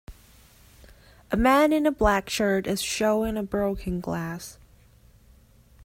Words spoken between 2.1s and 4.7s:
shirt is showing a broken glass.